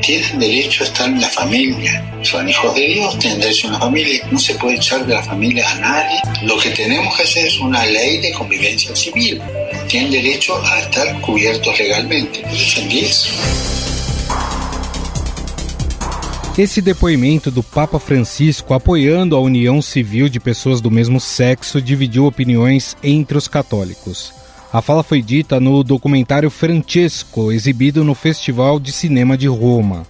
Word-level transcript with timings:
tienen 0.00 0.38
derecho 0.38 0.84
a 0.84 0.86
estar 0.86 1.08
en 1.08 1.20
la 1.20 1.28
familia. 1.28 2.04
Son 2.22 2.48
hijos 2.48 2.74
de 2.74 2.86
Dios, 2.88 3.18
tienen 3.18 3.40
derecho 3.40 3.66
a 3.66 3.70
una 3.70 3.78
familia. 3.80 4.26
No 4.30 4.38
se 4.38 4.54
puede 4.54 4.76
echar 4.76 5.06
de 5.06 5.14
la 5.14 5.22
familia 5.22 5.70
a 5.70 5.74
nadie. 5.76 6.20
Lo 6.42 6.58
que 6.58 6.70
tenemos 6.70 7.16
que 7.16 7.22
hacer 7.22 7.46
es 7.46 7.58
una 7.58 7.84
ley 7.86 8.18
de 8.18 8.32
convivencia 8.32 8.94
civil. 8.94 9.40
Tienen 9.88 10.10
derecho 10.10 10.60
a 10.64 10.80
estar 10.80 11.20
cubiertos 11.20 11.78
legalmente. 11.78 12.42
Defendí. 12.42 13.08
Esse 16.58 16.82
depoimento 16.82 17.50
do 17.50 17.62
Papa 17.62 17.98
Francisco 17.98 18.74
apoiando 18.74 19.34
a 19.34 19.40
união 19.40 19.80
civil 19.80 20.28
de 20.28 20.38
pessoas 20.38 20.80
do 20.80 20.90
mesmo 20.90 21.18
sexo 21.20 21.80
dividiu 21.80 22.26
opiniões 22.26 22.96
entre 23.02 23.38
os 23.38 23.48
católicos. 23.48 24.39
A 24.72 24.80
fala 24.80 25.02
foi 25.02 25.20
dita 25.20 25.58
no 25.58 25.82
documentário 25.82 26.48
Francesco, 26.48 27.50
exibido 27.50 28.04
no 28.04 28.14
Festival 28.14 28.78
de 28.78 28.92
Cinema 28.92 29.36
de 29.36 29.48
Roma. 29.48 30.06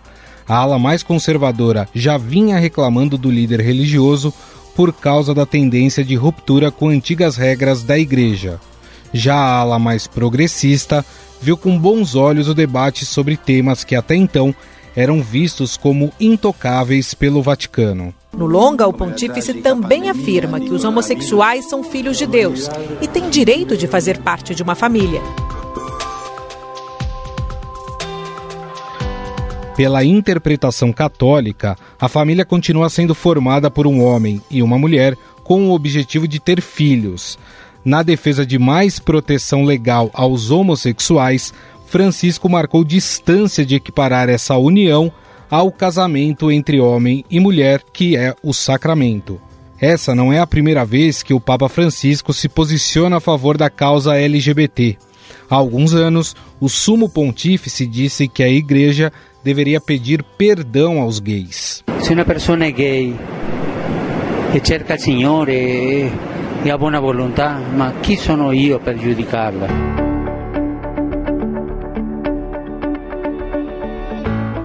A 0.47 0.55
ala 0.57 0.79
mais 0.79 1.03
conservadora 1.03 1.89
já 1.95 2.19
vinha 2.19 2.59
reclamando 2.59 3.17
do 3.17 3.31
líder 3.31 3.61
religioso 3.61 4.35
por 4.77 4.93
causa 4.93 5.33
da 5.35 5.47
tendência 5.47 6.05
de 6.05 6.15
ruptura 6.15 6.71
com 6.71 6.91
antigas 6.91 7.37
regras 7.37 7.83
da 7.83 7.99
igreja. 7.99 8.61
Já 9.15 9.35
a 9.35 9.61
ala 9.61 9.79
mais 9.79 10.07
progressista 10.07 11.05
viu 11.41 11.57
com 11.57 11.79
bons 11.79 12.15
olhos 12.15 12.47
o 12.47 12.55
debate 12.55 13.07
sobre 13.07 13.39
temas 13.39 13.83
que 13.83 13.97
até 13.97 14.15
então 14.15 14.55
eram 14.95 15.23
vistos 15.23 15.79
como 15.79 16.13
intocáveis 16.21 17.15
pelo 17.15 17.43
Vaticano. 17.43 18.15
No 18.33 18.47
longa, 18.47 18.87
o 18.87 18.93
pontífice 18.93 19.55
também 19.55 20.09
afirma 20.09 20.61
que 20.61 20.73
os 20.73 20.85
homossexuais 20.85 21.69
são 21.69 21.83
filhos 21.83 22.17
de 22.17 22.27
Deus 22.27 22.69
e 23.03 23.09
têm 23.09 23.29
direito 23.29 23.77
de 23.77 23.87
fazer 23.87 24.19
parte 24.19 24.55
de 24.55 24.63
uma 24.63 24.75
família. 24.75 25.21
Pela 29.77 30.05
interpretação 30.05 30.93
católica, 30.93 31.77
a 31.99 32.09
família 32.09 32.45
continua 32.45 32.89
sendo 32.89 33.15
formada 33.15 33.71
por 33.71 33.87
um 33.87 34.03
homem 34.03 34.41
e 34.51 34.63
uma 34.63 34.79
mulher 34.79 35.17
com 35.43 35.69
o 35.69 35.73
objetivo 35.73 36.29
de 36.29 36.39
ter 36.39 36.61
filhos. 36.61 37.39
Na 37.85 38.03
defesa 38.03 38.45
de 38.45 38.59
mais 38.59 38.99
proteção 38.99 39.65
legal 39.65 40.11
aos 40.13 40.51
homossexuais, 40.51 41.53
Francisco 41.87 42.49
marcou 42.49 42.85
distância 42.85 43.65
de 43.65 43.75
equiparar 43.75 44.29
essa 44.29 44.57
união 44.57 45.11
ao 45.51 45.73
casamento 45.73 46.51
entre 46.51 46.81
homem 46.81 47.25
e 47.29 47.41
mulher, 47.41 47.83
que 47.93 48.17
é 48.17 48.35
o 48.43 48.53
sacramento. 48.53 49.41
Essa 49.81 50.15
não 50.15 50.33
é 50.33 50.39
a 50.39 50.47
primeira 50.47 50.85
vez 50.85 51.23
que 51.23 51.35
o 51.35 51.41
Papa 51.41 51.69
Francisco 51.69 52.33
se 52.33 52.49
posiciona 52.49 53.17
a 53.17 53.21
favor 53.21 53.57
da 53.57 53.69
causa 53.69 54.17
LGBT. 54.17 54.97
Há 55.49 55.57
alguns 55.57 55.95
anos, 55.95 56.37
o 56.61 56.69
Sumo 56.69 57.09
Pontífice 57.09 57.87
disse 57.87 58.29
que 58.29 58.43
a 58.43 58.49
Igreja 58.49 59.11
deveria 59.43 59.81
pedir 59.81 60.23
perdão 60.23 61.01
aos 61.01 61.19
gays. 61.19 61.83
Se 62.03 62.13
uma 62.13 62.25
pessoa 62.25 62.63
é 62.63 62.71
gay 62.71 63.17
e 64.55 64.67
cerca 64.67 64.95
o 64.95 64.99
Senhor 65.01 65.49
e, 65.49 66.11
e 66.65 66.71
a 66.71 66.77
boa 66.77 67.01
vontade, 67.01 67.65
mas 67.75 67.95
quem 68.03 68.17
sou 68.17 68.53
eu 68.53 68.79
para 68.79 68.97
giudicarla? 68.97 70.10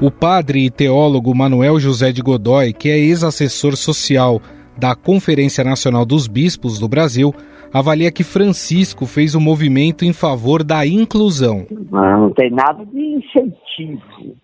O 0.06 0.12
padre 0.12 0.68
e 0.68 0.70
teólogo 0.70 1.36
Manuel 1.36 1.80
José 1.80 2.12
de 2.12 2.22
Godoy, 2.22 2.74
que 2.74 2.90
é 2.90 2.96
ex-assessor 2.96 3.76
social 3.76 4.40
da 4.78 4.96
Conferência 4.96 5.64
Nacional 5.64 6.06
dos 6.06 6.28
Bispos 6.28 6.78
do 6.78 6.88
Brasil, 6.88 7.34
avalia 7.74 8.12
que 8.12 8.24
Francisco 8.24 9.08
fez 9.08 9.34
um 9.34 9.40
movimento 9.40 10.06
em 10.06 10.14
favor 10.14 10.64
da 10.64 10.86
inclusão. 10.86 11.66
Não 11.90 12.30
tem 12.30 12.52
nada 12.52 12.86
de 12.86 13.00
incentivo. 13.00 14.36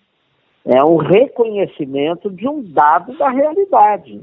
É 0.66 0.84
um 0.84 0.98
reconhecimento 0.98 2.32
de 2.32 2.50
um 2.50 2.64
dado 2.64 3.16
da 3.20 3.30
realidade. 3.30 4.20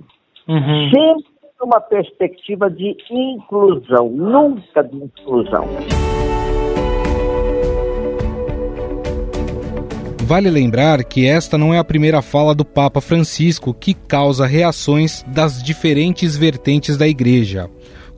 Uhum. 0.48 0.91
Sempre 0.92 1.31
uma 1.62 1.81
perspectiva 1.81 2.69
de 2.69 2.97
inclusão, 3.12 4.11
nunca 4.11 4.82
de 4.82 4.97
inclusão. 4.97 5.69
Vale 10.28 10.50
lembrar 10.50 11.03
que 11.05 11.25
esta 11.25 11.56
não 11.56 11.72
é 11.72 11.78
a 11.78 11.83
primeira 11.83 12.21
fala 12.21 12.55
do 12.55 12.62
Papa 12.62 13.00
Francisco 13.00 13.72
que 13.72 13.94
causa 13.94 14.47
reações 14.47 15.25
das 15.27 15.62
diferentes 15.62 16.37
vertentes 16.37 16.99
da 16.99 17.09
Igreja. 17.09 17.71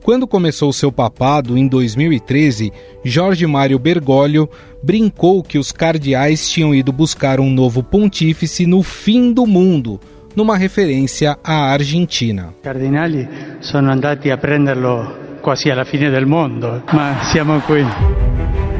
Quando 0.03 0.27
começou 0.27 0.73
seu 0.73 0.91
papado, 0.91 1.57
em 1.57 1.69
2013, 1.69 2.73
Jorge 3.01 3.47
Mário 3.47 3.79
Bergoglio 3.79 4.49
brincou 4.83 5.41
que 5.41 5.57
os 5.57 5.71
cardeais 5.71 6.49
tinham 6.49 6.75
ido 6.75 6.91
buscar 6.91 7.39
um 7.39 7.49
novo 7.49 7.81
pontífice 7.81 8.65
no 8.65 8.83
fim 8.83 9.31
do 9.31 9.47
mundo, 9.47 9.97
numa 10.35 10.57
referência 10.57 11.37
à 11.41 11.71
Argentina. 11.71 12.53
Cardinali 12.61 13.25
sono 13.61 13.89
andati 13.89 14.29
a 14.29 14.37
prenderlo 14.37 15.39
quasi 15.39 15.69
alla 15.69 15.85
fine 15.85 16.09
del 16.09 16.25
mondo, 16.25 16.83
ma 16.91 17.19
siamo 17.31 17.61
qui. 17.61 18.70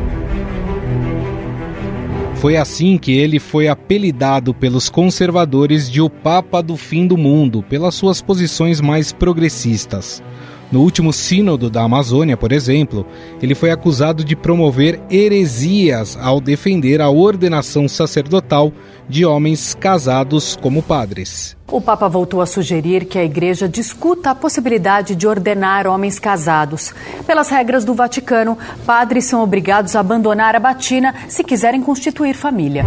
Foi 2.41 2.57
assim 2.57 2.97
que 2.97 3.11
ele 3.11 3.37
foi 3.37 3.67
apelidado 3.67 4.51
pelos 4.51 4.89
conservadores 4.89 5.87
de 5.87 6.01
o 6.01 6.09
Papa 6.09 6.59
do 6.59 6.75
Fim 6.75 7.05
do 7.05 7.15
Mundo, 7.15 7.61
pelas 7.61 7.93
suas 7.93 8.19
posições 8.19 8.81
mais 8.81 9.11
progressistas. 9.11 10.23
No 10.71 10.81
último 10.81 11.11
Sínodo 11.11 11.69
da 11.69 11.83
Amazônia, 11.83 12.37
por 12.37 12.53
exemplo, 12.53 13.05
ele 13.41 13.53
foi 13.53 13.71
acusado 13.71 14.23
de 14.23 14.37
promover 14.37 15.01
heresias 15.09 16.17
ao 16.21 16.39
defender 16.39 17.01
a 17.01 17.09
ordenação 17.09 17.89
sacerdotal 17.89 18.71
de 19.09 19.25
homens 19.25 19.75
casados 19.77 20.55
como 20.55 20.81
padres. 20.81 21.57
O 21.67 21.81
Papa 21.81 22.07
voltou 22.07 22.41
a 22.41 22.45
sugerir 22.45 23.05
que 23.05 23.19
a 23.19 23.23
Igreja 23.23 23.67
discuta 23.67 24.31
a 24.31 24.35
possibilidade 24.35 25.13
de 25.13 25.27
ordenar 25.27 25.87
homens 25.87 26.19
casados. 26.19 26.93
Pelas 27.27 27.49
regras 27.49 27.83
do 27.83 27.93
Vaticano, 27.93 28.57
padres 28.85 29.25
são 29.25 29.43
obrigados 29.43 29.95
a 29.95 29.99
abandonar 29.99 30.55
a 30.55 30.59
batina 30.59 31.13
se 31.27 31.43
quiserem 31.43 31.81
constituir 31.81 32.33
família. 32.33 32.85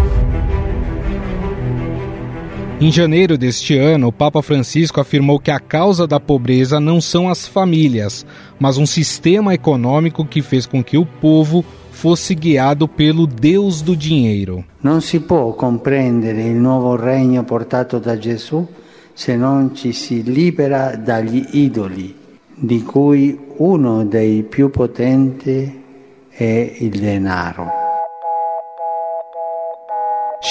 Em 2.84 2.92
janeiro 2.92 3.38
deste 3.38 3.78
ano, 3.78 4.08
o 4.08 4.12
Papa 4.12 4.42
Francisco 4.42 5.00
afirmou 5.00 5.40
que 5.40 5.50
a 5.50 5.58
causa 5.58 6.06
da 6.06 6.20
pobreza 6.20 6.78
não 6.78 7.00
são 7.00 7.30
as 7.30 7.48
famílias, 7.48 8.26
mas 8.60 8.76
um 8.76 8.84
sistema 8.84 9.54
econômico 9.54 10.22
que 10.22 10.42
fez 10.42 10.66
com 10.66 10.84
que 10.84 10.98
o 10.98 11.06
povo 11.06 11.64
fosse 11.92 12.34
guiado 12.34 12.86
pelo 12.86 13.26
Deus 13.26 13.80
do 13.80 13.96
dinheiro. 13.96 14.62
Não 14.82 15.00
se 15.00 15.18
pode 15.20 15.56
compreender 15.56 16.34
o 16.34 16.60
novo 16.60 16.94
reino 16.94 17.42
portato 17.44 17.98
da 17.98 18.16
Gesù 18.16 18.68
se 19.14 19.34
não 19.34 19.70
ci 19.74 19.94
si 19.94 20.22
libera 20.22 20.94
dagli 20.94 21.42
idoli, 21.52 22.14
di 22.54 22.82
cui 22.82 23.34
uno 23.56 24.04
dei 24.04 24.42
più 24.42 24.68
potenti 24.68 25.82
è 26.28 26.76
il 26.80 27.00
denaro. 27.00 27.83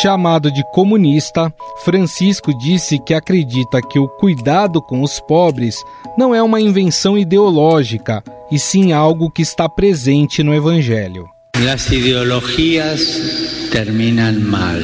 Chamado 0.01 0.51
de 0.51 0.63
comunista, 0.71 1.53
Francisco 1.85 2.51
disse 2.57 2.97
que 2.97 3.13
acredita 3.13 3.79
que 3.79 3.99
o 3.99 4.07
cuidado 4.07 4.81
com 4.81 5.03
os 5.03 5.19
pobres 5.19 5.75
não 6.17 6.33
é 6.33 6.41
uma 6.41 6.59
invenção 6.59 7.15
ideológica, 7.15 8.23
e 8.51 8.57
sim 8.57 8.91
algo 8.91 9.29
que 9.29 9.43
está 9.43 9.69
presente 9.69 10.41
no 10.41 10.53
Evangelho. 10.53 11.29
As 11.71 11.91
ideologias 11.91 13.69
terminam 13.71 14.33
mal, 14.39 14.81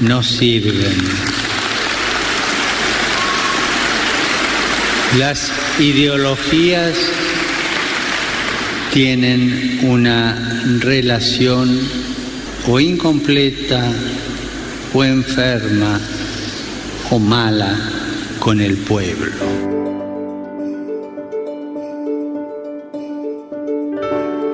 não 0.00 0.22
servem. 0.22 0.72
Las 5.18 5.50
ideologías 5.78 6.96
tienen 8.90 9.80
una 9.82 10.34
relación 10.80 11.68
o 12.68 12.78
incompleta 12.78 13.80
o 14.92 15.02
enferma 15.02 15.98
o 17.10 17.18
mala 17.18 17.74
con 18.40 18.60
el 18.60 18.76
pueblo. 18.84 19.32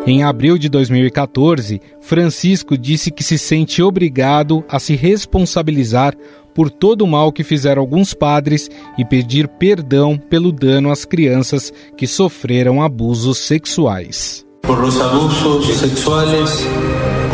Em 0.06 0.22
abril 0.22 0.58
de 0.58 0.68
2014, 0.68 1.80
Francisco 2.00 2.78
disse 2.78 3.10
que 3.10 3.24
se 3.24 3.36
sente 3.36 3.82
obrigado 3.82 4.64
a 4.68 4.78
se 4.78 4.94
responsabilizar 4.94 6.14
por 6.54 6.70
todo 6.70 7.02
o 7.02 7.08
mal 7.08 7.32
que 7.32 7.42
fizeram 7.42 7.82
alguns 7.82 8.14
padres 8.14 8.70
e 8.96 9.04
pedir 9.04 9.48
perdão 9.48 10.16
pelo 10.16 10.52
dano 10.52 10.92
às 10.92 11.04
crianças 11.04 11.72
que 11.96 12.06
sofreram 12.06 12.80
abusos 12.80 13.38
sexuais. 13.38 14.46
Por 14.62 14.78
los 14.78 15.00
abusos 15.00 15.66
sexuales 15.78 16.64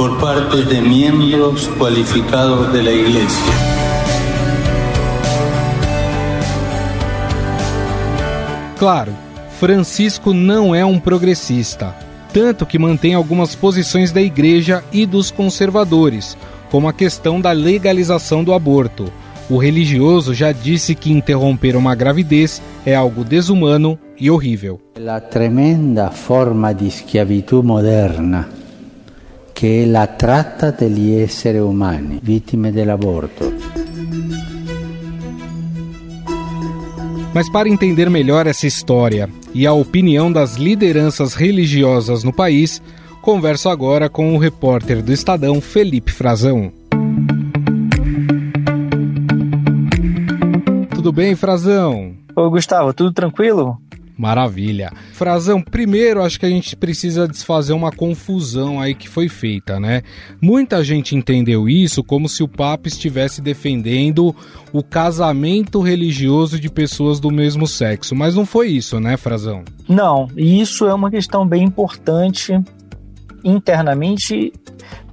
por 0.00 0.18
parte 0.18 0.62
de 0.62 0.80
miembros 0.80 1.68
cualificados 1.76 2.72
de 2.72 2.82
la 2.82 2.90
Iglesia. 2.90 3.52
Claro, 8.78 9.12
Francisco 9.58 10.32
não 10.32 10.74
é 10.74 10.82
um 10.86 10.98
progressista, 10.98 11.94
tanto 12.32 12.64
que 12.64 12.78
mantém 12.78 13.12
algumas 13.12 13.54
posições 13.54 14.10
da 14.10 14.22
Igreja 14.22 14.82
e 14.90 15.04
dos 15.04 15.30
conservadores, 15.30 16.34
como 16.70 16.88
a 16.88 16.94
questão 16.94 17.38
da 17.38 17.52
legalização 17.52 18.42
do 18.42 18.54
aborto. 18.54 19.12
O 19.50 19.58
religioso 19.58 20.32
já 20.32 20.50
disse 20.50 20.94
que 20.94 21.12
interromper 21.12 21.76
uma 21.76 21.94
gravidez 21.94 22.62
é 22.86 22.94
algo 22.94 23.22
desumano 23.22 23.98
e 24.18 24.30
horrível. 24.30 24.80
A 25.06 25.20
tremenda 25.20 26.10
forma 26.10 26.72
de 26.72 26.86
escravidão 26.86 27.62
moderna 27.62 28.59
que 29.60 29.84
é 29.84 29.94
a 29.98 30.06
trata 30.06 30.72
degli 30.72 31.20
esseri 31.20 31.58
umani, 31.58 32.18
vittime 32.22 32.72
dell'aborto. 32.72 33.52
Mas 37.34 37.50
para 37.50 37.68
entender 37.68 38.08
melhor 38.08 38.46
essa 38.46 38.66
história 38.66 39.28
e 39.52 39.66
a 39.66 39.74
opinião 39.74 40.32
das 40.32 40.56
lideranças 40.56 41.34
religiosas 41.34 42.24
no 42.24 42.32
país, 42.32 42.80
converso 43.20 43.68
agora 43.68 44.08
com 44.08 44.34
o 44.34 44.38
repórter 44.38 45.02
do 45.02 45.12
Estadão, 45.12 45.60
Felipe 45.60 46.10
Frazão. 46.10 46.72
Tudo 50.94 51.12
bem, 51.12 51.36
Frazão? 51.36 52.14
Ô, 52.34 52.48
Gustavo, 52.48 52.94
tudo 52.94 53.12
tranquilo? 53.12 53.76
Maravilha. 54.20 54.92
Frazão, 55.14 55.62
primeiro 55.62 56.22
acho 56.22 56.38
que 56.38 56.44
a 56.44 56.50
gente 56.50 56.76
precisa 56.76 57.26
desfazer 57.26 57.72
uma 57.72 57.90
confusão 57.90 58.78
aí 58.78 58.94
que 58.94 59.08
foi 59.08 59.30
feita, 59.30 59.80
né? 59.80 60.02
Muita 60.42 60.84
gente 60.84 61.16
entendeu 61.16 61.66
isso 61.66 62.04
como 62.04 62.28
se 62.28 62.42
o 62.42 62.48
Papa 62.48 62.86
estivesse 62.86 63.40
defendendo 63.40 64.36
o 64.74 64.82
casamento 64.82 65.80
religioso 65.80 66.60
de 66.60 66.68
pessoas 66.68 67.18
do 67.18 67.30
mesmo 67.30 67.66
sexo, 67.66 68.14
mas 68.14 68.34
não 68.34 68.44
foi 68.44 68.68
isso, 68.68 69.00
né, 69.00 69.16
Frazão? 69.16 69.64
Não, 69.88 70.28
e 70.36 70.60
isso 70.60 70.86
é 70.86 70.92
uma 70.92 71.10
questão 71.10 71.46
bem 71.46 71.64
importante 71.64 72.52
internamente 73.42 74.52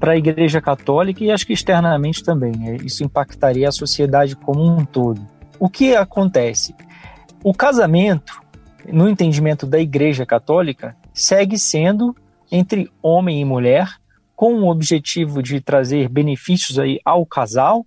para 0.02 0.12
a 0.12 0.18
Igreja 0.18 0.60
Católica 0.60 1.24
e 1.24 1.32
acho 1.32 1.48
que 1.48 1.54
externamente 1.54 2.22
também. 2.22 2.52
Isso 2.84 3.06
impactaria 3.06 3.70
a 3.70 3.72
sociedade 3.72 4.36
como 4.36 4.66
um 4.66 4.84
todo. 4.84 5.26
O 5.58 5.70
que 5.70 5.96
acontece? 5.96 6.76
O 7.42 7.54
casamento 7.54 8.46
no 8.88 9.10
entendimento 9.10 9.66
da 9.66 9.80
Igreja 9.80 10.26
Católica, 10.26 10.96
segue 11.14 11.58
sendo 11.58 12.16
entre 12.52 12.90
homem 13.02 13.42
e 13.42 13.46
mulher, 13.46 13.90
com 14.36 14.54
o 14.54 14.70
objetivo 14.70 15.42
de 15.42 15.60
trazer 15.60 16.08
benefícios 16.10 16.78
aí 16.78 17.00
ao 17.04 17.26
casal 17.26 17.86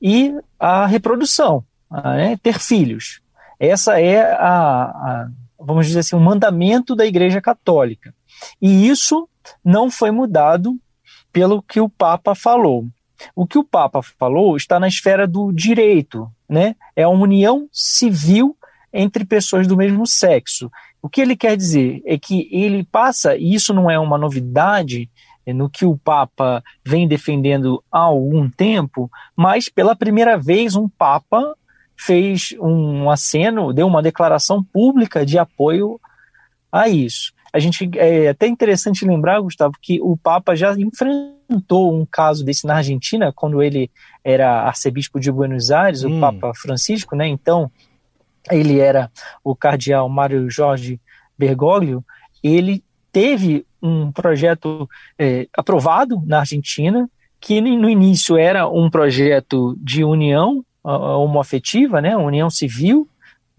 e 0.00 0.32
a 0.58 0.86
reprodução, 0.86 1.64
né? 1.90 2.38
ter 2.42 2.58
filhos. 2.58 3.20
Essa 3.58 4.00
é 4.00 4.22
a, 4.34 4.84
a, 4.84 5.28
vamos 5.58 5.86
dizer 5.86 6.00
assim, 6.00 6.14
o 6.14 6.20
mandamento 6.20 6.94
da 6.94 7.04
Igreja 7.04 7.40
Católica. 7.40 8.14
E 8.62 8.88
isso 8.88 9.28
não 9.64 9.90
foi 9.90 10.12
mudado 10.12 10.78
pelo 11.32 11.60
que 11.60 11.80
o 11.80 11.88
Papa 11.88 12.34
falou. 12.34 12.86
O 13.34 13.46
que 13.46 13.58
o 13.58 13.64
Papa 13.64 14.00
falou 14.00 14.56
está 14.56 14.78
na 14.78 14.86
esfera 14.86 15.26
do 15.26 15.52
direito, 15.52 16.30
né? 16.48 16.76
É 16.94 17.02
a 17.02 17.08
união 17.08 17.68
civil 17.72 18.56
entre 18.98 19.24
pessoas 19.24 19.66
do 19.66 19.76
mesmo 19.76 20.06
sexo. 20.06 20.70
O 21.00 21.08
que 21.08 21.20
ele 21.20 21.36
quer 21.36 21.56
dizer 21.56 22.02
é 22.04 22.18
que 22.18 22.48
ele 22.50 22.82
passa, 22.82 23.36
e 23.36 23.54
isso 23.54 23.72
não 23.72 23.88
é 23.88 23.98
uma 23.98 24.18
novidade 24.18 25.08
é 25.46 25.52
no 25.54 25.70
que 25.70 25.86
o 25.86 25.96
Papa 25.96 26.62
vem 26.84 27.08
defendendo 27.08 27.82
há 27.90 28.00
algum 28.00 28.50
tempo, 28.50 29.10
mas 29.34 29.70
pela 29.70 29.96
primeira 29.96 30.36
vez 30.36 30.76
um 30.76 30.86
Papa 30.86 31.56
fez 31.96 32.54
um 32.60 33.08
aceno, 33.08 33.72
deu 33.72 33.86
uma 33.86 34.02
declaração 34.02 34.62
pública 34.62 35.24
de 35.24 35.38
apoio 35.38 35.98
a 36.70 36.86
isso. 36.88 37.32
A 37.50 37.58
gente 37.58 37.88
é 37.94 38.28
até 38.28 38.46
interessante 38.46 39.06
lembrar, 39.06 39.40
Gustavo, 39.40 39.74
que 39.80 39.98
o 40.02 40.18
Papa 40.18 40.54
já 40.54 40.74
enfrentou 40.78 41.98
um 41.98 42.04
caso 42.04 42.44
desse 42.44 42.66
na 42.66 42.76
Argentina, 42.76 43.32
quando 43.34 43.62
ele 43.62 43.90
era 44.22 44.64
arcebispo 44.64 45.18
de 45.18 45.32
Buenos 45.32 45.70
Aires, 45.70 46.04
hum. 46.04 46.18
o 46.18 46.20
Papa 46.20 46.52
Francisco, 46.54 47.16
né? 47.16 47.26
Então, 47.26 47.70
ele 48.50 48.78
era 48.78 49.10
o 49.42 49.54
cardeal 49.54 50.08
Mário 50.08 50.50
Jorge 50.50 51.00
Bergoglio, 51.36 52.04
ele 52.42 52.82
teve 53.12 53.66
um 53.82 54.10
projeto 54.10 54.88
é, 55.18 55.46
aprovado 55.56 56.22
na 56.26 56.40
Argentina, 56.40 57.08
que 57.40 57.60
no 57.60 57.88
início 57.88 58.36
era 58.36 58.68
um 58.68 58.90
projeto 58.90 59.76
de 59.80 60.02
união 60.02 60.64
homoafetiva, 60.82 62.00
né, 62.00 62.16
união 62.16 62.48
civil 62.48 63.08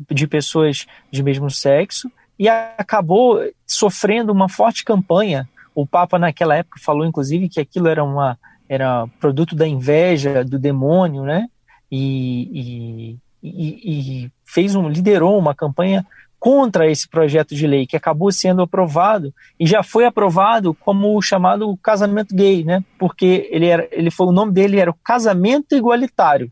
de 0.09 0.25
pessoas 0.27 0.85
de 1.11 1.21
mesmo 1.21 1.49
sexo, 1.49 2.11
e 2.37 2.47
acabou 2.47 3.41
sofrendo 3.67 4.31
uma 4.31 4.47
forte 4.47 4.83
campanha. 4.83 5.47
O 5.75 5.85
Papa 5.85 6.17
naquela 6.17 6.55
época 6.55 6.79
falou, 6.81 7.05
inclusive, 7.05 7.49
que 7.49 7.59
aquilo 7.59 7.87
era 7.87 8.03
uma 8.03 8.37
era 8.67 9.07
produto 9.19 9.55
da 9.55 9.67
inveja 9.67 10.45
do 10.45 10.59
demônio, 10.59 11.23
né? 11.23 11.47
E, 11.91 12.49
e, 12.53 13.17
e, 13.41 14.23
e 14.25 14.31
fez 14.45 14.75
um, 14.75 14.89
liderou 14.89 15.37
uma 15.37 15.55
campanha 15.55 16.05
contra 16.39 16.89
esse 16.89 17.07
projeto 17.07 17.53
de 17.53 17.67
lei 17.67 17.85
que 17.85 17.97
acabou 17.97 18.31
sendo 18.31 18.61
aprovado 18.61 19.33
e 19.59 19.67
já 19.67 19.83
foi 19.83 20.05
aprovado 20.05 20.73
como 20.73 21.17
o 21.17 21.21
chamado 21.21 21.77
casamento 21.83 22.33
gay, 22.33 22.63
né? 22.63 22.83
Porque 22.97 23.49
ele 23.51 23.65
era, 23.65 23.87
ele 23.91 24.09
foi 24.09 24.27
o 24.27 24.31
nome 24.31 24.53
dele 24.53 24.79
era 24.79 24.89
o 24.89 24.97
casamento 25.03 25.75
igualitário. 25.75 26.49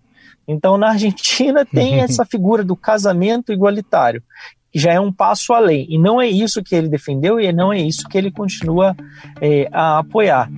Então 0.48 0.78
na 0.78 0.90
Argentina 0.90 1.66
tem 1.66 2.00
essa 2.02 2.26
figura 2.26 2.64
do 2.64 2.76
casamento 2.76 3.54
igualitário 3.54 4.22
que 4.72 4.80
já 4.80 4.92
é 4.92 5.00
um 5.00 5.14
passo 5.14 5.54
além 5.54 5.88
e 5.90 5.98
não 5.98 6.20
é 6.20 6.28
isso 6.28 6.62
que 6.62 6.76
ele 6.76 6.90
defendeu 6.90 7.40
e 7.40 7.52
não 7.54 7.72
é 7.72 7.80
isso 7.80 8.08
que 8.10 8.18
ele 8.18 8.30
continua 8.30 8.96
é, 9.42 9.70
a 9.72 10.00
apoiar. 10.00 10.50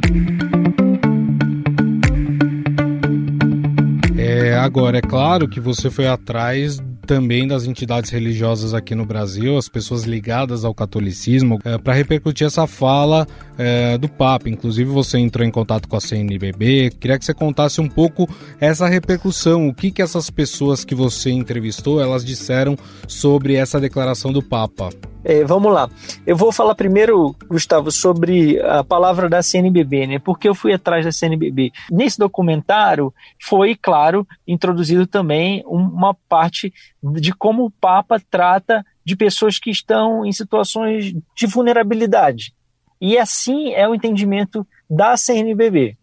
Agora, 4.59 4.97
é 4.97 5.01
claro 5.01 5.47
que 5.47 5.59
você 5.59 5.89
foi 5.89 6.07
atrás 6.07 6.79
também 7.07 7.47
das 7.47 7.65
entidades 7.65 8.11
religiosas 8.11 8.73
aqui 8.73 8.93
no 8.93 9.05
Brasil, 9.05 9.57
as 9.57 9.67
pessoas 9.67 10.03
ligadas 10.03 10.63
ao 10.63 10.75
catolicismo, 10.75 11.59
é, 11.65 11.77
para 11.77 11.93
repercutir 11.93 12.45
essa 12.45 12.67
fala 12.67 13.25
é, 13.59 13.97
do 13.97 14.07
Papa. 14.07 14.49
Inclusive, 14.49 14.89
você 14.89 15.19
entrou 15.19 15.45
em 15.45 15.51
contato 15.51 15.89
com 15.89 15.97
a 15.97 15.99
CNBB. 15.99 16.91
Queria 16.91 17.19
que 17.19 17.25
você 17.25 17.33
contasse 17.33 17.81
um 17.81 17.89
pouco 17.89 18.25
essa 18.57 18.87
repercussão, 18.87 19.67
o 19.67 19.73
que, 19.73 19.91
que 19.91 20.01
essas 20.01 20.29
pessoas 20.29 20.85
que 20.85 20.95
você 20.95 21.29
entrevistou 21.29 22.01
elas 22.01 22.23
disseram 22.23 22.77
sobre 23.05 23.55
essa 23.55 23.81
declaração 23.81 24.31
do 24.31 24.41
Papa. 24.41 24.89
É, 25.25 25.43
vamos 25.43 25.73
lá. 25.73 25.89
Eu 26.25 26.37
vou 26.37 26.51
falar 26.53 26.73
primeiro, 26.73 27.35
Gustavo, 27.49 27.91
sobre 27.91 28.57
a 28.61 28.81
palavra 28.81 29.27
da 29.27 29.43
CNBB, 29.43 30.07
né? 30.07 30.19
Porque 30.19 30.47
eu 30.47 30.55
fui 30.55 30.73
atrás 30.73 31.03
da 31.03 31.11
CNBB. 31.11 31.73
Nesse 31.91 32.17
documentário 32.17 33.13
foi, 33.41 33.75
claro, 33.75 34.25
introduzido 34.47 35.05
também 35.05 35.61
uma 35.65 36.13
parte 36.29 36.73
de 37.03 37.33
como 37.33 37.65
o 37.65 37.71
Papa 37.71 38.21
trata 38.31 38.85
de 39.03 39.15
pessoas 39.17 39.59
que 39.59 39.69
estão 39.69 40.25
em 40.25 40.31
situações 40.31 41.13
de 41.35 41.47
vulnerabilidade. 41.47 42.53
E 42.99 43.17
assim 43.17 43.73
é 43.73 43.87
o 43.87 43.95
entendimento 43.95 44.65
da 44.89 45.15
CNBB. 45.15 45.97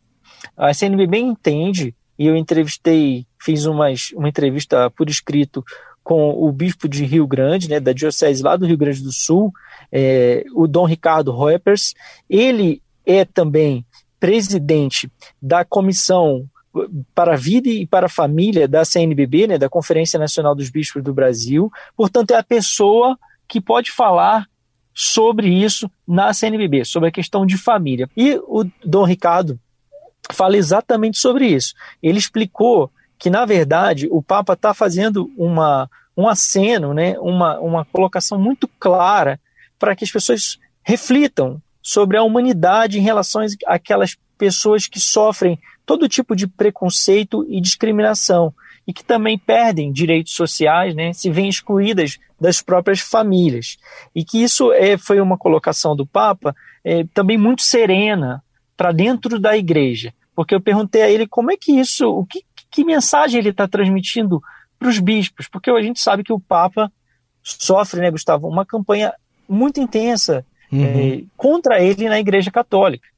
A 0.56 0.72
CNBB 0.72 1.18
entende, 1.18 1.94
e 2.18 2.26
eu 2.26 2.36
entrevistei, 2.36 3.26
fiz 3.40 3.66
umas, 3.66 4.10
uma 4.12 4.28
entrevista 4.28 4.90
por 4.90 5.08
escrito 5.08 5.64
com 6.02 6.30
o 6.30 6.52
bispo 6.52 6.88
de 6.88 7.04
Rio 7.04 7.26
Grande, 7.26 7.68
né, 7.68 7.80
da 7.80 7.92
diocese 7.92 8.42
lá 8.42 8.56
do 8.56 8.64
Rio 8.64 8.78
Grande 8.78 9.02
do 9.02 9.12
Sul, 9.12 9.52
é, 9.90 10.44
o 10.54 10.68
Dom 10.68 10.84
Ricardo 10.84 11.36
Reupers. 11.36 11.94
Ele 12.30 12.80
é 13.04 13.24
também 13.24 13.84
presidente 14.20 15.10
da 15.42 15.64
comissão 15.64 16.48
para 17.14 17.34
a 17.34 17.36
vida 17.36 17.68
e 17.68 17.86
para 17.86 18.06
a 18.06 18.10
família 18.10 18.68
da 18.68 18.84
CNBB, 18.84 19.46
né, 19.46 19.58
da 19.58 19.68
Conferência 19.68 20.18
Nacional 20.18 20.54
dos 20.54 20.70
Bispos 20.70 21.02
do 21.02 21.12
Brasil. 21.12 21.70
Portanto, 21.96 22.32
é 22.32 22.36
a 22.36 22.42
pessoa 22.42 23.18
que 23.48 23.60
pode 23.60 23.90
falar 23.90 24.46
sobre 24.98 25.46
isso 25.46 25.90
na 26.08 26.32
CNBB, 26.32 26.86
sobre 26.86 27.10
a 27.10 27.12
questão 27.12 27.44
de 27.44 27.58
família. 27.58 28.08
E 28.16 28.40
o 28.46 28.64
Dom 28.82 29.04
Ricardo 29.04 29.60
fala 30.32 30.56
exatamente 30.56 31.18
sobre 31.18 31.46
isso. 31.46 31.74
Ele 32.02 32.18
explicou 32.18 32.90
que, 33.18 33.28
na 33.28 33.44
verdade, 33.44 34.08
o 34.10 34.22
Papa 34.22 34.54
está 34.54 34.72
fazendo 34.72 35.30
uma, 35.36 35.90
um 36.16 36.26
aceno, 36.26 36.94
né, 36.94 37.18
uma, 37.18 37.60
uma 37.60 37.84
colocação 37.84 38.38
muito 38.38 38.66
clara 38.80 39.38
para 39.78 39.94
que 39.94 40.02
as 40.02 40.10
pessoas 40.10 40.58
reflitam 40.82 41.60
sobre 41.82 42.16
a 42.16 42.22
humanidade 42.22 42.98
em 42.98 43.02
relação 43.02 43.44
àquelas 43.66 44.16
pessoas 44.38 44.86
que 44.86 44.98
sofrem 44.98 45.58
todo 45.84 46.08
tipo 46.08 46.34
de 46.34 46.46
preconceito 46.46 47.46
e 47.50 47.60
discriminação 47.60 48.52
e 48.86 48.94
que 48.94 49.04
também 49.04 49.36
perdem 49.36 49.92
direitos 49.92 50.32
sociais, 50.32 50.94
né, 50.94 51.12
se 51.12 51.30
veem 51.30 51.50
excluídas 51.50 52.18
das 52.40 52.60
próprias 52.60 53.00
famílias. 53.00 53.76
E 54.14 54.24
que 54.24 54.42
isso 54.42 54.72
é, 54.72 54.96
foi 54.96 55.20
uma 55.20 55.38
colocação 55.38 55.96
do 55.96 56.06
Papa 56.06 56.54
é, 56.84 57.04
também 57.14 57.38
muito 57.38 57.62
serena 57.62 58.42
para 58.76 58.92
dentro 58.92 59.40
da 59.40 59.56
igreja, 59.56 60.12
porque 60.34 60.54
eu 60.54 60.60
perguntei 60.60 61.02
a 61.02 61.10
ele 61.10 61.26
como 61.26 61.50
é 61.50 61.56
que 61.56 61.72
isso, 61.72 62.08
o 62.08 62.26
que, 62.26 62.44
que 62.70 62.84
mensagem 62.84 63.40
ele 63.40 63.48
está 63.48 63.66
transmitindo 63.66 64.42
para 64.78 64.88
os 64.88 64.98
bispos, 64.98 65.48
porque 65.48 65.70
a 65.70 65.80
gente 65.80 66.00
sabe 66.00 66.22
que 66.22 66.32
o 66.32 66.40
Papa 66.40 66.92
sofre, 67.42 68.00
né, 68.00 68.10
Gustavo, 68.10 68.46
uma 68.46 68.66
campanha 68.66 69.14
muito 69.48 69.80
intensa 69.80 70.44
uhum. 70.70 70.84
é, 70.84 71.22
contra 71.36 71.80
ele 71.80 72.08
na 72.08 72.20
Igreja 72.20 72.50
Católica. 72.50 73.08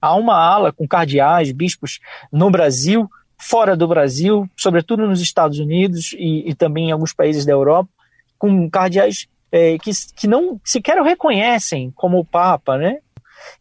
há 0.00 0.14
uma 0.14 0.34
ala 0.34 0.72
com 0.72 0.86
cardeais, 0.86 1.52
bispos 1.52 2.00
no 2.32 2.50
Brasil, 2.50 3.10
fora 3.36 3.76
do 3.76 3.86
Brasil, 3.86 4.48
sobretudo 4.56 5.06
nos 5.06 5.20
Estados 5.20 5.58
Unidos 5.58 6.14
e, 6.18 6.48
e 6.48 6.54
também 6.54 6.88
em 6.88 6.92
alguns 6.92 7.12
países 7.12 7.44
da 7.44 7.52
Europa, 7.52 7.90
com 8.38 8.68
cardeais 8.70 9.28
é, 9.50 9.78
que, 9.78 9.90
que 10.14 10.26
não 10.26 10.60
sequer 10.64 11.00
o 11.00 11.04
reconhecem 11.04 11.92
como 11.94 12.18
o 12.18 12.24
Papa, 12.24 12.76
né? 12.76 12.98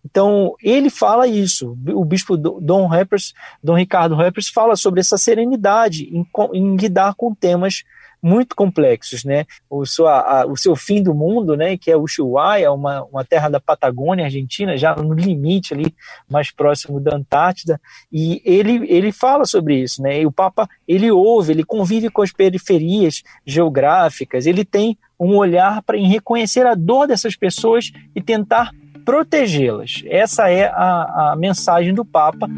Então, 0.03 0.55
ele 0.61 0.89
fala 0.89 1.27
isso. 1.27 1.77
O 1.93 2.03
bispo 2.05 2.37
Dom 2.37 2.87
Reppers, 2.87 3.33
Dom 3.63 3.75
Ricardo 3.75 4.15
Reppers, 4.15 4.49
fala 4.49 4.75
sobre 4.75 4.99
essa 4.99 5.17
serenidade 5.17 6.09
em, 6.11 6.25
em 6.53 6.75
lidar 6.75 7.13
com 7.15 7.35
temas 7.35 7.83
muito 8.25 8.55
complexos, 8.55 9.23
né? 9.23 9.45
O, 9.69 9.85
sua, 9.85 10.19
a, 10.19 10.47
o 10.47 10.57
seu 10.57 10.75
fim 10.75 11.03
do 11.03 11.13
mundo, 11.13 11.55
né? 11.55 11.77
Que 11.77 11.91
é 11.91 11.95
Ushuaia, 11.95 12.71
uma, 12.71 13.03
uma 13.03 13.23
terra 13.23 13.49
da 13.49 13.59
Patagônia 13.59 14.25
Argentina, 14.25 14.75
já 14.75 14.95
no 14.95 15.13
limite 15.13 15.75
ali, 15.75 15.93
mais 16.27 16.49
próximo 16.49 16.99
da 16.99 17.15
Antártida, 17.15 17.79
e 18.11 18.41
ele, 18.43 18.83
ele 18.91 19.11
fala 19.11 19.45
sobre 19.45 19.75
isso, 19.75 20.01
né? 20.01 20.21
E 20.21 20.25
o 20.25 20.31
Papa, 20.31 20.67
ele 20.87 21.11
ouve, 21.11 21.53
ele 21.53 21.63
convive 21.63 22.09
com 22.09 22.23
as 22.23 22.31
periferias 22.31 23.21
geográficas, 23.45 24.47
ele 24.47 24.65
tem 24.65 24.97
um 25.19 25.37
olhar 25.37 25.83
para 25.83 25.95
reconhecer 25.95 26.65
a 26.65 26.73
dor 26.73 27.05
dessas 27.05 27.35
pessoas 27.35 27.91
e 28.15 28.21
tentar 28.21 28.71
protegê-las. 29.05 30.01
Essa 30.07 30.49
é 30.49 30.65
a, 30.65 31.31
a 31.31 31.35
mensagem 31.37 31.93
do 31.93 32.03
Papa. 32.03 32.49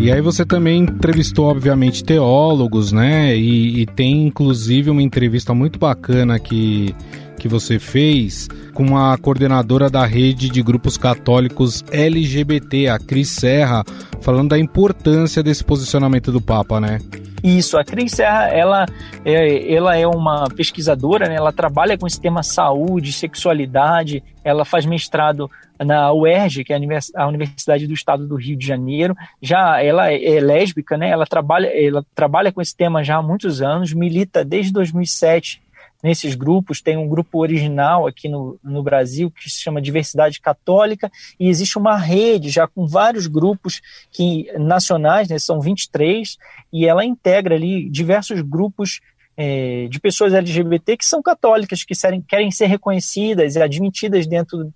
E 0.00 0.10
aí 0.10 0.22
você 0.22 0.46
também 0.46 0.80
entrevistou, 0.80 1.44
obviamente, 1.50 2.02
teólogos, 2.02 2.90
né? 2.90 3.36
E, 3.36 3.82
e, 3.82 3.86
tem 3.86 4.26
inclusive 4.26 4.88
uma 4.88 5.02
entrevista 5.02 5.52
muito 5.52 5.78
bacana 5.78 6.38
que, 6.38 6.96
que 7.38 7.46
você 7.46 7.78
fez 7.78 8.48
com 8.72 8.96
a 8.96 9.18
coordenadora 9.18 9.90
da 9.90 10.06
rede 10.06 10.48
de 10.48 10.62
grupos 10.62 10.96
católicos 10.96 11.84
LGBT, 11.92 12.88
a 12.88 12.98
Cris 12.98 13.28
Serra, 13.28 13.84
falando 14.22 14.48
da 14.48 14.58
importância 14.58 15.42
desse 15.42 15.62
posicionamento 15.62 16.32
do 16.32 16.40
Papa, 16.40 16.80
né? 16.80 16.98
Isso, 17.44 17.78
a 17.78 17.84
Cris 17.84 18.12
Serra, 18.12 18.48
ela 18.48 18.86
é, 19.22 19.70
ela 19.70 19.98
é 19.98 20.06
uma 20.06 20.48
pesquisadora, 20.48 21.28
né? 21.28 21.34
ela 21.34 21.52
trabalha 21.52 21.98
com 21.98 22.06
esse 22.06 22.18
tema 22.18 22.42
saúde, 22.42 23.12
sexualidade, 23.12 24.22
ela 24.42 24.64
faz 24.64 24.86
mestrado 24.86 25.50
na 25.84 26.12
UERJ, 26.12 26.64
que 26.64 26.72
é 26.72 26.80
a 27.14 27.26
Universidade 27.26 27.86
do 27.86 27.94
Estado 27.94 28.26
do 28.26 28.36
Rio 28.36 28.56
de 28.56 28.66
Janeiro. 28.66 29.16
Já 29.40 29.82
ela 29.82 30.10
é, 30.10 30.36
é 30.36 30.40
lésbica, 30.40 30.96
né? 30.96 31.10
Ela 31.10 31.26
trabalha, 31.26 31.68
ela 31.68 32.04
trabalha 32.14 32.52
com 32.52 32.60
esse 32.60 32.76
tema 32.76 33.02
já 33.02 33.16
há 33.16 33.22
muitos 33.22 33.62
anos, 33.62 33.92
milita 33.92 34.44
desde 34.44 34.72
2007 34.72 35.62
nesses 36.02 36.34
grupos. 36.34 36.80
Tem 36.80 36.96
um 36.96 37.08
grupo 37.08 37.38
original 37.38 38.06
aqui 38.06 38.28
no, 38.28 38.58
no 38.62 38.82
Brasil 38.82 39.30
que 39.30 39.48
se 39.50 39.60
chama 39.60 39.80
Diversidade 39.80 40.40
Católica 40.40 41.10
e 41.38 41.48
existe 41.48 41.78
uma 41.78 41.96
rede 41.96 42.50
já 42.50 42.66
com 42.66 42.86
vários 42.86 43.26
grupos 43.26 43.80
que 44.10 44.50
nacionais, 44.58 45.28
né, 45.28 45.38
são 45.38 45.60
23, 45.60 46.36
e 46.72 46.86
ela 46.86 47.04
integra 47.04 47.54
ali 47.54 47.88
diversos 47.88 48.40
grupos 48.42 49.00
é, 49.36 49.86
de 49.88 49.98
pessoas 49.98 50.34
LGBT 50.34 50.96
que 50.96 51.04
são 51.06 51.22
católicas, 51.22 51.82
que 51.82 51.94
querem, 51.94 52.20
querem 52.20 52.50
ser 52.50 52.66
reconhecidas 52.66 53.56
e 53.56 53.62
admitidas 53.62 54.26
dentro 54.26 54.72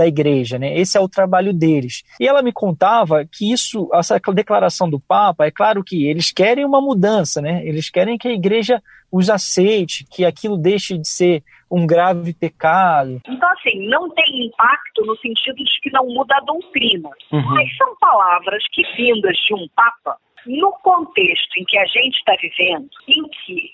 da 0.00 0.06
igreja, 0.06 0.58
né? 0.58 0.78
Esse 0.78 0.96
é 0.96 1.00
o 1.00 1.08
trabalho 1.08 1.52
deles. 1.52 2.02
E 2.18 2.26
ela 2.26 2.42
me 2.42 2.52
contava 2.52 3.22
que 3.30 3.52
isso, 3.52 3.90
essa 3.92 4.18
declaração 4.18 4.88
do 4.88 4.98
Papa, 4.98 5.44
é 5.44 5.50
claro 5.50 5.84
que 5.84 6.06
eles 6.06 6.32
querem 6.32 6.64
uma 6.64 6.80
mudança, 6.80 7.42
né? 7.42 7.60
Eles 7.66 7.90
querem 7.90 8.16
que 8.16 8.26
a 8.26 8.32
igreja 8.32 8.82
os 9.12 9.28
aceite, 9.28 10.06
que 10.10 10.24
aquilo 10.24 10.56
deixe 10.56 10.96
de 10.96 11.06
ser 11.06 11.42
um 11.70 11.86
grave 11.86 12.32
pecado. 12.32 13.20
Então, 13.28 13.48
assim, 13.50 13.86
não 13.88 14.08
tem 14.14 14.46
impacto 14.46 15.04
no 15.04 15.14
sentido 15.18 15.56
de 15.56 15.80
que 15.82 15.90
não 15.92 16.06
muda 16.06 16.34
a 16.36 16.40
doutrina. 16.40 17.10
Uhum. 17.30 17.42
Mas 17.50 17.76
são 17.76 17.94
palavras 18.00 18.64
que, 18.72 18.82
vindas 18.96 19.36
de 19.36 19.54
um 19.54 19.68
Papa, 19.76 20.16
no 20.46 20.72
contexto 20.82 21.58
em 21.58 21.64
que 21.64 21.76
a 21.76 21.84
gente 21.84 22.16
está 22.16 22.34
vivendo, 22.40 22.88
em 23.06 23.22
que 23.28 23.70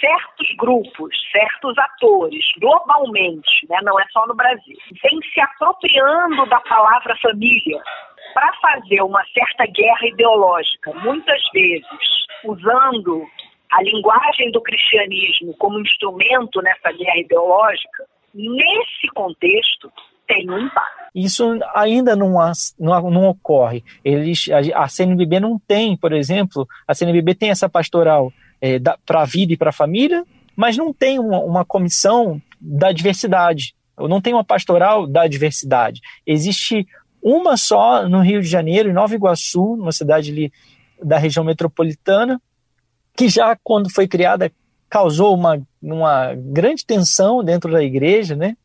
certos 0.00 0.48
grupos, 0.56 1.14
certos 1.32 1.76
atores, 1.78 2.44
globalmente, 2.58 3.66
né, 3.68 3.78
não 3.82 3.98
é 3.98 4.04
só 4.12 4.26
no 4.26 4.34
Brasil, 4.34 4.76
vêm 5.02 5.20
se 5.32 5.40
apropriando 5.40 6.46
da 6.46 6.60
palavra 6.60 7.16
família 7.20 7.80
para 8.32 8.52
fazer 8.54 9.00
uma 9.02 9.24
certa 9.32 9.66
guerra 9.66 10.06
ideológica, 10.06 10.92
muitas 10.94 11.42
vezes 11.52 12.26
usando 12.44 13.26
a 13.70 13.82
linguagem 13.82 14.50
do 14.52 14.62
cristianismo 14.62 15.54
como 15.58 15.80
instrumento 15.80 16.62
nessa 16.62 16.92
guerra 16.92 17.18
ideológica, 17.18 18.04
nesse 18.32 19.08
contexto, 19.14 19.92
tem 20.26 20.48
um 20.50 20.58
impacto. 20.58 21.04
Isso 21.14 21.58
ainda 21.74 22.16
não, 22.16 22.34
não, 22.78 23.10
não 23.10 23.28
ocorre. 23.28 23.84
Eles, 24.04 24.48
a, 24.50 24.84
a 24.84 24.88
CNBB 24.88 25.38
não 25.40 25.58
tem, 25.58 25.96
por 25.96 26.12
exemplo, 26.12 26.66
a 26.88 26.94
CNBB 26.94 27.34
tem 27.34 27.50
essa 27.50 27.68
pastoral 27.68 28.32
é, 28.64 28.80
para 29.04 29.20
a 29.20 29.24
vida 29.26 29.52
e 29.52 29.58
para 29.58 29.68
a 29.68 29.74
família, 29.74 30.24
mas 30.56 30.74
não 30.74 30.90
tem 30.90 31.18
uma, 31.18 31.38
uma 31.40 31.64
comissão 31.66 32.40
da 32.58 32.92
diversidade, 32.92 33.74
ou 33.94 34.08
não 34.08 34.22
tem 34.22 34.32
uma 34.32 34.42
pastoral 34.42 35.06
da 35.06 35.26
diversidade. 35.26 36.00
Existe 36.26 36.88
uma 37.22 37.58
só 37.58 38.08
no 38.08 38.22
Rio 38.22 38.40
de 38.40 38.48
Janeiro, 38.48 38.88
em 38.88 38.94
Nova 38.94 39.14
Iguaçu, 39.14 39.74
uma 39.74 39.92
cidade 39.92 40.30
ali 40.30 40.52
da 41.02 41.18
região 41.18 41.44
metropolitana, 41.44 42.40
que 43.14 43.28
já 43.28 43.54
quando 43.62 43.92
foi 43.92 44.08
criada 44.08 44.50
causou 44.88 45.34
uma, 45.34 45.60
uma 45.82 46.32
grande 46.34 46.86
tensão 46.86 47.44
dentro 47.44 47.70
da 47.70 47.82
igreja, 47.82 48.34
né? 48.34 48.56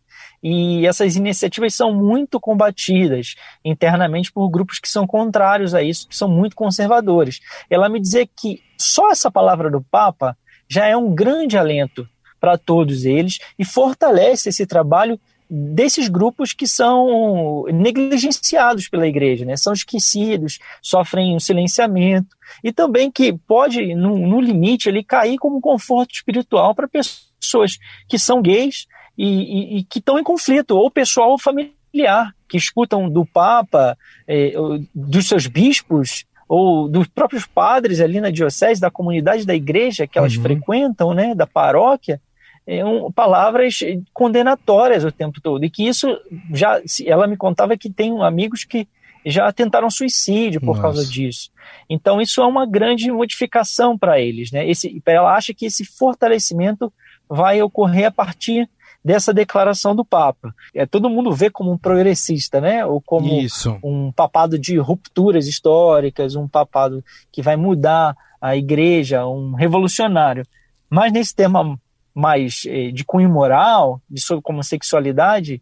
E 0.41 0.85
essas 0.85 1.15
iniciativas 1.15 1.73
são 1.73 1.93
muito 1.93 2.39
combatidas 2.39 3.35
internamente 3.63 4.31
por 4.31 4.49
grupos 4.49 4.79
que 4.79 4.89
são 4.89 5.05
contrários 5.05 5.73
a 5.73 5.83
isso, 5.83 6.07
que 6.07 6.15
são 6.15 6.29
muito 6.29 6.55
conservadores. 6.55 7.39
Ela 7.69 7.89
me 7.89 7.99
dizer 7.99 8.29
que 8.35 8.61
só 8.77 9.11
essa 9.11 9.29
palavra 9.29 9.69
do 9.69 9.81
Papa 9.81 10.37
já 10.67 10.85
é 10.85 10.95
um 10.95 11.13
grande 11.13 11.57
alento 11.57 12.07
para 12.39 12.57
todos 12.57 13.03
eles 13.03 13.39
e 13.57 13.65
fortalece 13.65 14.49
esse 14.49 14.65
trabalho 14.65 15.19
desses 15.49 16.07
grupos 16.07 16.53
que 16.53 16.67
são 16.67 17.65
negligenciados 17.73 18.87
pela 18.87 19.07
igreja, 19.07 19.43
né? 19.45 19.57
são 19.57 19.73
esquecidos, 19.73 20.59
sofrem 20.79 21.35
um 21.35 21.39
silenciamento 21.39 22.37
e 22.63 22.71
também 22.71 23.09
que 23.09 23.33
pode, 23.33 23.95
no, 23.95 24.15
no 24.15 24.39
limite, 24.39 24.87
ele 24.87 25.03
cair 25.03 25.37
como 25.37 25.59
conforto 25.59 26.13
espiritual 26.13 26.75
para 26.75 26.87
pessoas 26.87 27.79
que 28.07 28.19
são 28.19 28.41
gays 28.41 28.85
e, 29.19 29.25
e, 29.25 29.77
e 29.79 29.83
que 29.83 29.99
estão 29.99 30.17
em 30.17 30.23
conflito, 30.23 30.77
ou 30.77 30.89
pessoal 30.89 31.31
ou 31.31 31.37
familiar, 31.37 32.33
que 32.47 32.55
escutam 32.55 33.09
do 33.09 33.25
Papa, 33.25 33.97
eh, 34.25 34.53
dos 34.95 35.27
seus 35.27 35.45
bispos, 35.45 36.23
ou 36.47 36.87
dos 36.87 37.05
próprios 37.07 37.45
padres 37.45 37.99
ali 37.99 38.21
na 38.21 38.31
diocese, 38.31 38.79
da 38.79 38.89
comunidade 38.89 39.45
da 39.45 39.53
igreja 39.53 40.07
que 40.07 40.17
elas 40.17 40.37
uhum. 40.37 40.41
frequentam, 40.41 41.13
né, 41.13 41.35
da 41.35 41.45
paróquia, 41.45 42.21
é 42.65 42.85
um, 42.85 43.11
palavras 43.11 43.79
condenatórias 44.13 45.03
o 45.03 45.11
tempo 45.11 45.41
todo. 45.41 45.65
E 45.65 45.69
que 45.69 45.85
isso 45.85 46.17
já. 46.53 46.81
Ela 47.05 47.27
me 47.27 47.35
contava 47.35 47.75
que 47.75 47.89
tem 47.89 48.23
amigos 48.23 48.63
que 48.63 48.87
já 49.25 49.51
tentaram 49.51 49.89
suicídio 49.89 50.61
por 50.61 50.77
Nossa. 50.77 50.81
causa 50.81 51.05
disso. 51.05 51.51
Então, 51.89 52.21
isso 52.21 52.41
é 52.41 52.45
uma 52.45 52.65
grande 52.65 53.11
modificação 53.11 53.97
para 53.97 54.19
eles. 54.19 54.51
Né? 54.51 54.69
Esse, 54.69 55.01
ela 55.05 55.35
acha 55.35 55.53
que 55.53 55.65
esse 55.65 55.83
fortalecimento 55.83 56.93
vai 57.27 57.61
ocorrer 57.61 58.07
a 58.07 58.11
partir 58.11 58.69
dessa 59.03 59.33
declaração 59.33 59.95
do 59.95 60.03
Papa. 60.03 60.53
É, 60.73 60.85
todo 60.85 61.09
mundo 61.09 61.31
vê 61.31 61.49
como 61.49 61.71
um 61.71 61.77
progressista, 61.77 62.59
né? 62.59 62.85
Ou 62.85 63.01
como 63.01 63.39
Isso. 63.39 63.77
um 63.83 64.11
papado 64.11 64.57
de 64.57 64.77
rupturas 64.77 65.47
históricas, 65.47 66.35
um 66.35 66.47
papado 66.47 67.03
que 67.31 67.41
vai 67.41 67.55
mudar 67.55 68.15
a 68.41 68.55
igreja, 68.55 69.25
um 69.25 69.53
revolucionário. 69.53 70.45
Mas 70.89 71.11
nesse 71.11 71.35
tema 71.35 71.79
mais 72.13 72.63
eh, 72.65 72.91
de 72.91 73.05
cunho 73.05 73.29
moral, 73.29 74.01
de 74.09 74.19
sobre 74.21 74.41
como 74.41 74.63
sexualidade, 74.63 75.61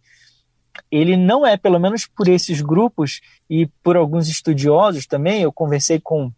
ele 0.91 1.17
não 1.17 1.45
é, 1.45 1.57
pelo 1.57 1.79
menos 1.79 2.07
por 2.07 2.27
esses 2.27 2.61
grupos 2.61 3.21
e 3.49 3.67
por 3.83 3.97
alguns 3.97 4.27
estudiosos 4.27 5.05
também. 5.05 5.41
Eu 5.41 5.51
conversei 5.51 5.99
com, 5.99 6.31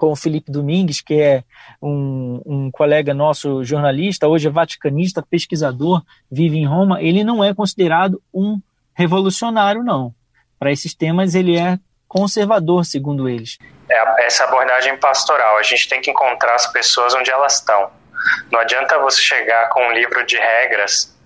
com 0.00 0.12
o 0.12 0.16
Felipe 0.16 0.50
Domingues, 0.50 1.00
que 1.00 1.20
é 1.20 1.44
um, 1.80 2.40
um 2.46 2.70
colega 2.70 3.12
nosso 3.12 3.62
jornalista, 3.62 4.26
hoje 4.26 4.48
é 4.48 4.50
vaticanista, 4.50 5.22
pesquisador, 5.22 6.02
vive 6.30 6.56
em 6.56 6.66
Roma. 6.66 7.02
Ele 7.02 7.22
não 7.22 7.44
é 7.44 7.54
considerado 7.54 8.20
um 8.32 8.58
revolucionário, 8.94 9.84
não. 9.84 10.14
Para 10.58 10.72
esses 10.72 10.94
temas, 10.94 11.34
ele 11.34 11.56
é 11.56 11.78
conservador, 12.08 12.84
segundo 12.84 13.28
eles. 13.28 13.58
É 13.88 14.26
essa 14.26 14.44
abordagem 14.44 14.96
pastoral. 14.96 15.58
A 15.58 15.62
gente 15.62 15.88
tem 15.88 16.00
que 16.00 16.10
encontrar 16.10 16.54
as 16.54 16.66
pessoas 16.66 17.14
onde 17.14 17.30
elas 17.30 17.58
estão 17.58 17.90
não 18.50 18.60
adianta 18.60 18.98
você 18.98 19.20
chegar 19.20 19.68
com 19.70 19.82
um 19.86 19.92
livro 19.92 20.24
de 20.26 20.36
regras 20.36 21.16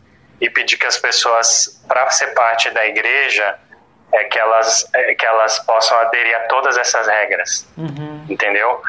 e 0.40 0.48
pedir 0.50 0.76
que 0.76 0.86
as 0.86 0.98
pessoas, 0.98 1.82
para 1.88 2.08
ser 2.10 2.28
parte 2.28 2.70
da 2.70 2.86
igreja, 2.86 3.58
é 4.14 4.24
que 4.24 4.38
elas, 4.38 4.88
é 4.94 5.14
que 5.14 5.26
elas 5.26 5.58
possam 5.60 5.98
aderir 5.98 6.36
a 6.36 6.40
todas 6.40 6.76
essas 6.76 7.06
regras. 7.06 7.66
Uhum. 7.76 8.24
Entendeu? 8.28 8.80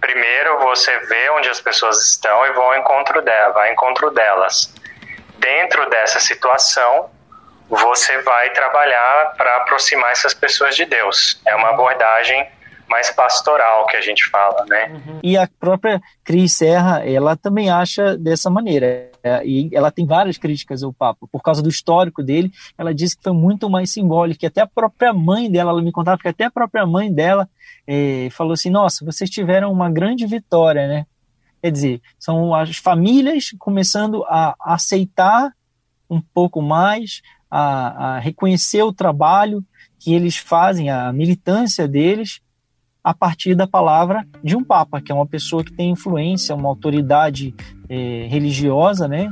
Primeiro 0.00 0.58
você 0.60 0.96
vê 1.06 1.30
onde 1.30 1.48
as 1.48 1.60
pessoas 1.60 2.02
estão 2.02 2.46
e 2.46 2.52
vão 2.52 2.64
ao 2.64 2.78
encontro 2.78 3.20
dela, 3.20 3.52
vai 3.52 3.68
ao 3.68 3.72
encontro 3.72 4.10
delas. 4.10 4.72
Dentro 5.38 5.88
dessa 5.90 6.20
situação, 6.20 7.10
você 7.68 8.22
vai 8.22 8.50
trabalhar 8.50 9.34
para 9.36 9.56
aproximar 9.56 10.10
essas 10.12 10.34
pessoas 10.34 10.76
de 10.76 10.84
Deus. 10.84 11.40
É 11.46 11.54
uma 11.54 11.70
abordagem 11.70 12.46
mais 12.88 13.10
pastoral 13.10 13.86
que 13.86 13.96
a 13.96 14.00
gente 14.00 14.28
fala, 14.30 14.64
né? 14.66 14.90
Uhum. 14.90 15.20
E 15.22 15.36
a 15.36 15.46
própria 15.60 16.00
Cris 16.24 16.54
Serra, 16.54 17.02
ela 17.06 17.36
também 17.36 17.70
acha 17.70 18.16
dessa 18.16 18.48
maneira. 18.48 19.10
É, 19.28 19.46
e 19.46 19.68
ela 19.72 19.90
tem 19.90 20.06
várias 20.06 20.38
críticas 20.38 20.82
ao 20.82 20.92
Papa. 20.92 21.26
Por 21.30 21.42
causa 21.42 21.62
do 21.62 21.68
histórico 21.68 22.22
dele, 22.22 22.50
ela 22.76 22.94
disse 22.94 23.16
que 23.16 23.22
foi 23.22 23.32
muito 23.32 23.68
mais 23.68 23.90
simbólico. 23.90 24.40
Que 24.40 24.46
até 24.46 24.62
a 24.62 24.66
própria 24.66 25.12
mãe 25.12 25.50
dela, 25.50 25.70
ela 25.70 25.82
me 25.82 25.92
contava 25.92 26.20
que 26.20 26.28
até 26.28 26.44
a 26.44 26.50
própria 26.50 26.86
mãe 26.86 27.12
dela 27.12 27.48
é, 27.86 28.28
falou 28.30 28.54
assim: 28.54 28.70
Nossa, 28.70 29.04
vocês 29.04 29.28
tiveram 29.28 29.70
uma 29.70 29.90
grande 29.90 30.26
vitória, 30.26 30.88
né? 30.88 31.06
Quer 31.60 31.72
dizer, 31.72 32.02
são 32.18 32.54
as 32.54 32.76
famílias 32.76 33.50
começando 33.58 34.24
a 34.24 34.54
aceitar 34.60 35.52
um 36.08 36.20
pouco 36.20 36.62
mais, 36.62 37.20
a, 37.50 38.16
a 38.16 38.18
reconhecer 38.18 38.82
o 38.82 38.92
trabalho 38.92 39.64
que 39.98 40.14
eles 40.14 40.36
fazem, 40.36 40.88
a 40.88 41.12
militância 41.12 41.88
deles, 41.88 42.40
a 43.02 43.14
partir 43.14 43.54
da 43.54 43.66
palavra 43.66 44.26
de 44.42 44.56
um 44.56 44.62
papa, 44.62 45.00
que 45.00 45.10
é 45.10 45.14
uma 45.14 45.26
pessoa 45.26 45.64
que 45.64 45.72
tem 45.72 45.90
influência, 45.90 46.54
uma 46.54 46.68
autoridade 46.68 47.54
é, 47.88 48.26
religiosa, 48.28 49.08
né? 49.08 49.30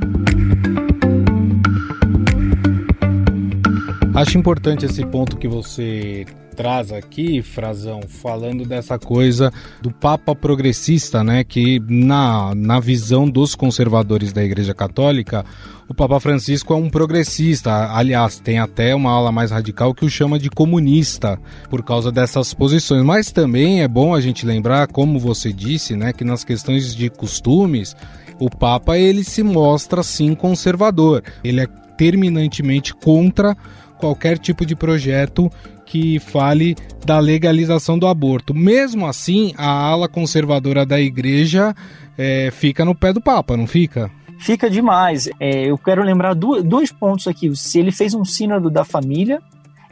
Acho 4.14 4.38
importante 4.38 4.86
esse 4.86 5.04
ponto 5.04 5.36
que 5.36 5.46
você 5.46 6.24
traz 6.56 6.90
aqui, 6.90 7.42
Frazão, 7.42 8.00
falando 8.08 8.64
dessa 8.64 8.98
coisa 8.98 9.52
do 9.82 9.90
Papa 9.90 10.34
progressista, 10.34 11.22
né? 11.22 11.44
Que 11.44 11.78
na, 11.86 12.54
na 12.54 12.80
visão 12.80 13.28
dos 13.28 13.54
conservadores 13.54 14.32
da 14.32 14.42
Igreja 14.42 14.72
Católica, 14.72 15.44
o 15.86 15.94
Papa 15.94 16.18
Francisco 16.18 16.72
é 16.72 16.76
um 16.76 16.88
progressista. 16.88 17.92
Aliás, 17.92 18.40
tem 18.40 18.58
até 18.58 18.94
uma 18.94 19.12
ala 19.12 19.30
mais 19.30 19.50
radical 19.50 19.94
que 19.94 20.04
o 20.04 20.10
chama 20.10 20.38
de 20.38 20.48
comunista 20.48 21.38
por 21.68 21.84
causa 21.84 22.10
dessas 22.10 22.54
posições. 22.54 23.04
Mas 23.04 23.30
também 23.30 23.82
é 23.82 23.88
bom 23.88 24.14
a 24.14 24.20
gente 24.20 24.46
lembrar, 24.46 24.88
como 24.88 25.18
você 25.18 25.52
disse, 25.52 25.94
né, 25.94 26.14
que 26.14 26.24
nas 26.24 26.42
questões 26.42 26.94
de 26.94 27.10
costumes, 27.10 27.94
o 28.38 28.50
Papa 28.50 28.98
ele 28.98 29.24
se 29.24 29.42
mostra 29.42 30.02
sim 30.02 30.34
conservador. 30.34 31.22
Ele 31.42 31.60
é 31.60 31.66
terminantemente 31.96 32.94
contra 32.94 33.56
qualquer 33.98 34.38
tipo 34.38 34.66
de 34.66 34.76
projeto 34.76 35.50
que 35.84 36.18
fale 36.18 36.76
da 37.04 37.18
legalização 37.18 37.98
do 37.98 38.06
aborto. 38.06 38.52
Mesmo 38.52 39.06
assim, 39.06 39.54
a 39.56 39.68
ala 39.68 40.08
conservadora 40.08 40.84
da 40.84 41.00
igreja 41.00 41.74
é, 42.18 42.50
fica 42.50 42.84
no 42.84 42.94
pé 42.94 43.12
do 43.12 43.20
Papa, 43.20 43.56
não 43.56 43.66
fica? 43.66 44.10
Fica 44.38 44.68
demais. 44.68 45.30
É, 45.40 45.70
eu 45.70 45.78
quero 45.78 46.02
lembrar 46.02 46.34
do, 46.34 46.62
dois 46.62 46.92
pontos 46.92 47.26
aqui. 47.26 47.50
Ele 47.74 47.90
fez 47.90 48.14
um 48.14 48.24
sínodo 48.24 48.68
da 48.68 48.84
família 48.84 49.40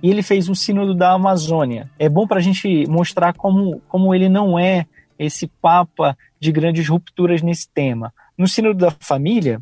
e 0.03 0.11
ele 0.11 0.23
fez 0.23 0.49
um 0.49 0.55
sínodo 0.55 0.95
da 0.95 1.13
Amazônia. 1.13 1.91
É 1.99 2.09
bom 2.09 2.27
para 2.27 2.39
a 2.39 2.43
gente 2.43 2.87
mostrar 2.89 3.33
como, 3.33 3.81
como 3.89 4.15
ele 4.15 4.29
não 4.29 4.59
é 4.59 4.87
esse 5.19 5.47
papa 5.47 6.17
de 6.39 6.53
grandes 6.53 6.87
rupturas 6.89 7.41
nesse 7.41 7.69
tema. 7.69 8.13
No 8.37 8.49
sínodo 8.49 8.79
da 8.79 8.91
família, 8.91 9.61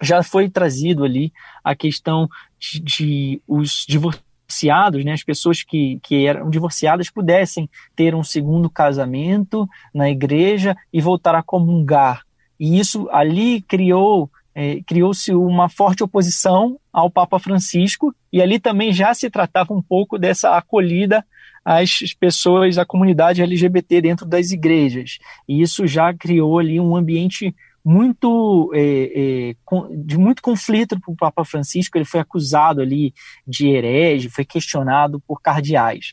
já 0.00 0.22
foi 0.22 0.48
trazido 0.50 1.04
ali 1.04 1.32
a 1.62 1.74
questão 1.74 2.28
de, 2.58 2.80
de 2.80 3.42
os 3.46 3.84
divorciados, 3.88 5.04
né, 5.04 5.12
as 5.12 5.22
pessoas 5.22 5.62
que, 5.62 5.98
que 6.02 6.26
eram 6.26 6.50
divorciadas 6.50 7.10
pudessem 7.10 7.68
ter 7.94 8.14
um 8.14 8.22
segundo 8.22 8.68
casamento 8.68 9.68
na 9.94 10.10
igreja 10.10 10.76
e 10.92 11.00
voltar 11.00 11.34
a 11.34 11.42
comungar. 11.42 12.22
E 12.58 12.78
isso 12.78 13.08
ali 13.10 13.62
criou 13.62 14.30
é, 14.54 14.80
criou-se 14.86 15.34
uma 15.34 15.68
forte 15.68 16.04
oposição 16.04 16.78
ao 16.92 17.10
Papa 17.10 17.40
Francisco 17.40 18.14
e 18.32 18.40
ali 18.40 18.60
também 18.60 18.92
já 18.92 19.12
se 19.12 19.28
tratava 19.28 19.74
um 19.74 19.82
pouco 19.82 20.16
dessa 20.16 20.56
acolhida 20.56 21.26
às 21.64 22.14
pessoas, 22.14 22.78
à 22.78 22.84
comunidade 22.84 23.42
LGBT 23.42 24.00
dentro 24.00 24.24
das 24.24 24.52
igrejas. 24.52 25.18
E 25.48 25.60
isso 25.60 25.86
já 25.88 26.14
criou 26.14 26.58
ali 26.60 26.78
um 26.78 26.94
ambiente 26.94 27.52
muito 27.84 28.70
é, 28.74 29.50
é, 29.50 29.56
de 30.04 30.16
muito 30.16 30.40
conflito 30.40 30.98
para 30.98 31.12
o 31.12 31.16
Papa 31.16 31.44
Francisco. 31.44 31.98
Ele 31.98 32.04
foi 32.04 32.20
acusado 32.20 32.80
ali 32.80 33.12
de 33.46 33.68
herege, 33.68 34.30
foi 34.30 34.44
questionado 34.44 35.20
por 35.20 35.42
cardeais. 35.42 36.12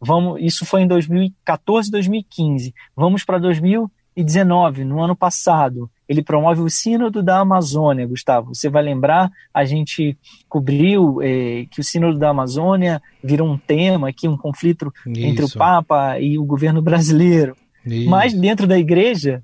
Vamos, 0.00 0.40
isso 0.40 0.64
foi 0.64 0.82
em 0.82 0.86
2014, 0.86 1.90
2015. 1.90 2.72
Vamos 2.94 3.24
para 3.24 3.38
2019, 3.38 4.84
no 4.84 5.02
ano 5.02 5.16
passado. 5.16 5.90
Ele 6.08 6.22
promove 6.22 6.60
o 6.60 6.70
Sínodo 6.70 7.22
da 7.22 7.40
Amazônia, 7.40 8.06
Gustavo. 8.06 8.54
Você 8.54 8.68
vai 8.70 8.82
lembrar, 8.82 9.28
a 9.52 9.64
gente 9.64 10.16
cobriu 10.48 11.20
é, 11.20 11.66
que 11.70 11.80
o 11.80 11.84
Sínodo 11.84 12.18
da 12.18 12.30
Amazônia 12.30 13.02
virou 13.22 13.48
um 13.48 13.58
tema 13.58 14.08
aqui, 14.08 14.28
um 14.28 14.36
conflito 14.36 14.92
isso. 15.06 15.26
entre 15.26 15.44
o 15.44 15.50
Papa 15.50 16.18
e 16.20 16.38
o 16.38 16.44
governo 16.44 16.80
brasileiro. 16.80 17.56
Isso. 17.84 18.08
Mas 18.08 18.32
dentro 18.32 18.66
da 18.66 18.78
igreja, 18.78 19.42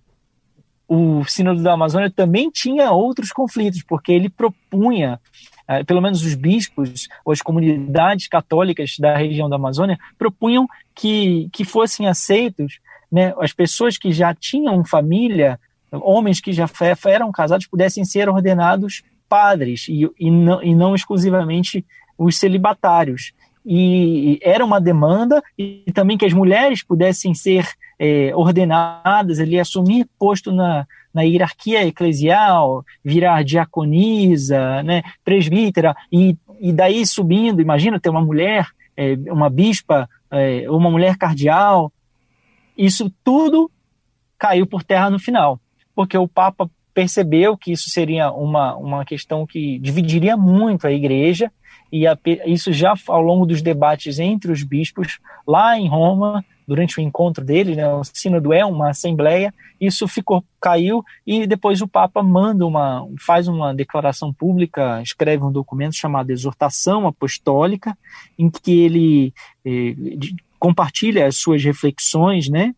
o 0.89 1.25
Sínodo 1.25 1.63
da 1.63 1.73
Amazônia 1.73 2.11
também 2.11 2.51
tinha 2.51 2.91
outros 2.91 3.31
conflitos, 3.31 3.83
porque 3.83 4.13
ele 4.13 4.29
propunha, 4.29 5.21
eh, 5.67 5.83
pelo 5.85 6.01
menos 6.01 6.25
os 6.25 6.35
bispos 6.35 7.09
ou 7.25 7.33
as 7.33 7.41
comunidades 7.41 8.29
católicas 8.29 8.97
da 8.99 9.17
região 9.17 9.49
da 9.49 9.57
Amazônia, 9.57 9.99
propunham 10.19 10.67
que, 10.95 11.49
que 11.53 11.65
fossem 11.65 12.07
aceitos 12.07 12.79
né, 13.11 13.33
as 13.39 13.53
pessoas 13.53 13.97
que 13.97 14.13
já 14.13 14.35
tinham 14.35 14.85
família, 14.85 15.59
homens 15.93 16.41
que 16.41 16.53
já 16.53 16.69
eram 17.07 17.31
casados, 17.31 17.67
pudessem 17.67 18.05
ser 18.05 18.29
ordenados 18.29 19.03
padres 19.29 19.87
e, 19.89 20.11
e, 20.19 20.31
não, 20.31 20.63
e 20.63 20.75
não 20.75 20.95
exclusivamente 20.95 21.85
os 22.19 22.37
celibatários. 22.37 23.33
E 23.65 24.39
era 24.43 24.65
uma 24.65 24.81
demanda, 24.81 25.43
e 25.57 25.85
também 25.95 26.19
que 26.19 26.27
as 26.27 26.33
mulheres 26.33 26.83
pudessem 26.83 27.35
ser 27.35 27.67
é, 28.05 28.37
ordenadas, 28.37 29.39
ele 29.39 29.59
assumir 29.59 30.07
posto 30.19 30.53
na, 30.53 30.87
na 31.13 31.23
hierarquia 31.23 31.87
eclesial, 31.87 32.85
virar 33.03 33.43
diaconisa, 33.43 34.83
né, 34.83 35.03
presbítera, 35.25 35.97
e, 36.13 36.37
e 36.61 36.71
daí 36.71 37.07
subindo, 37.07 37.63
imagina 37.63 37.99
ter 37.99 38.11
uma 38.11 38.21
mulher, 38.21 38.67
é, 38.95 39.15
uma 39.31 39.49
bispa, 39.49 40.07
é, 40.31 40.71
uma 40.71 40.91
mulher 40.91 41.17
cardeal, 41.17 41.91
isso 42.77 43.11
tudo 43.25 43.71
caiu 44.39 44.67
por 44.67 44.83
terra 44.83 45.09
no 45.09 45.19
final, 45.19 45.59
porque 45.95 46.19
o 46.19 46.29
Papa 46.29 46.69
percebeu 46.93 47.57
que 47.57 47.73
isso 47.73 47.89
seria 47.89 48.31
uma, 48.31 48.77
uma 48.77 49.05
questão 49.07 49.47
que 49.47 49.79
dividiria 49.79 50.37
muito 50.37 50.87
a 50.87 50.93
igreja, 50.93 51.51
e 51.91 52.07
a, 52.07 52.19
isso 52.45 52.71
já 52.71 52.93
ao 53.09 53.23
longo 53.23 53.47
dos 53.47 53.63
debates 53.63 54.19
entre 54.19 54.53
os 54.53 54.63
bispos 54.63 55.19
lá 55.47 55.79
em 55.79 55.89
Roma, 55.89 56.45
durante 56.67 56.99
o 56.99 57.03
encontro 57.03 57.45
dele, 57.45 57.77
né, 57.77 57.87
o 57.93 58.03
sínodo 58.05 58.53
é 58.53 58.65
uma 58.65 58.91
assembleia, 58.91 59.53
isso 59.81 60.09
ficou 60.09 60.45
caiu 60.61 61.05
e 61.27 61.47
depois 61.47 61.83
o 61.83 61.89
Papa 61.89 62.23
manda 62.23 62.65
uma 62.67 63.07
faz 63.21 63.49
uma 63.49 63.75
declaração 63.75 64.33
pública, 64.33 65.01
escreve 65.03 65.45
um 65.45 65.53
documento 65.53 65.95
chamado 65.95 66.31
Exortação 66.31 67.07
Apostólica, 67.07 67.97
em 68.39 68.49
que 68.49 68.81
ele 68.81 69.35
eh, 69.65 69.95
compartilha 70.59 71.27
as 71.27 71.37
suas 71.37 71.63
reflexões, 71.63 72.49
né? 72.49 72.75